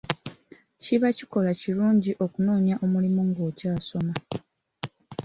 [0.83, 4.13] Kiba kikolwa kirungi okunoonya omulimu ng'okyasoma.